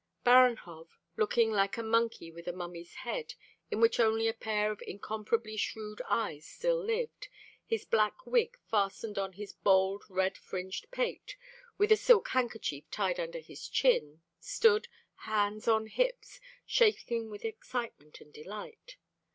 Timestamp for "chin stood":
13.69-14.87